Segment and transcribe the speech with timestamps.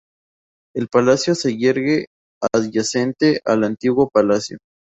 [0.73, 2.07] El palacio se yergue
[2.55, 4.57] adyacente al Antiguo Palacio.